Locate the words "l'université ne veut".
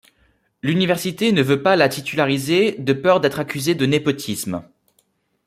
0.63-1.61